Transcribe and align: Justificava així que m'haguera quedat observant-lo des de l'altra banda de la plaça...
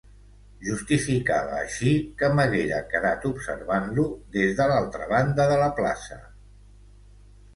Justificava 0.67 1.57
així 1.65 1.91
que 2.21 2.29
m'haguera 2.37 2.79
quedat 2.93 3.27
observant-lo 3.31 4.05
des 4.37 4.57
de 4.61 4.67
l'altra 4.71 5.09
banda 5.13 5.45
de 5.51 5.59
la 5.65 5.71
plaça... 5.81 6.17